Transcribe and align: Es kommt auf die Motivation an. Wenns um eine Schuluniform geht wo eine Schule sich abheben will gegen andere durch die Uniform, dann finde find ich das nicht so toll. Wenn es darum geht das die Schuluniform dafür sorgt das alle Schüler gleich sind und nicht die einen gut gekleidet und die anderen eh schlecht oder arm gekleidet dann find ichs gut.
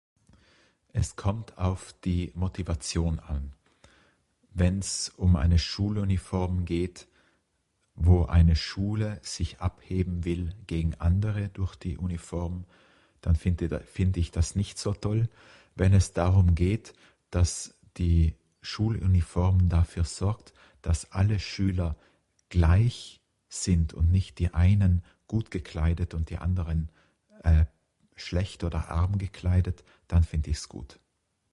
Es 0.93 1.15
kommt 1.15 1.57
auf 1.57 1.93
die 2.03 2.31
Motivation 2.35 3.19
an. 3.19 3.53
Wenns 4.53 5.09
um 5.09 5.35
eine 5.35 5.59
Schuluniform 5.59 6.65
geht 6.65 7.07
wo 7.93 8.25
eine 8.25 8.55
Schule 8.55 9.19
sich 9.21 9.59
abheben 9.59 10.23
will 10.23 10.55
gegen 10.65 10.95
andere 10.95 11.49
durch 11.49 11.75
die 11.75 11.97
Uniform, 11.97 12.65
dann 13.19 13.35
finde 13.35 13.81
find 13.81 14.15
ich 14.17 14.31
das 14.31 14.55
nicht 14.55 14.79
so 14.79 14.93
toll. 14.93 15.27
Wenn 15.75 15.93
es 15.93 16.13
darum 16.13 16.55
geht 16.55 16.93
das 17.31 17.75
die 17.97 18.33
Schuluniform 18.61 19.67
dafür 19.69 20.05
sorgt 20.05 20.53
das 20.81 21.11
alle 21.11 21.37
Schüler 21.39 21.95
gleich 22.49 23.21
sind 23.49 23.93
und 23.93 24.09
nicht 24.11 24.39
die 24.39 24.53
einen 24.53 25.03
gut 25.27 25.51
gekleidet 25.51 26.13
und 26.13 26.29
die 26.29 26.37
anderen 26.37 26.89
eh 27.43 27.65
schlecht 28.15 28.63
oder 28.63 28.89
arm 28.89 29.17
gekleidet 29.17 29.83
dann 30.07 30.23
find 30.23 30.47
ichs 30.47 30.69
gut. 30.69 30.97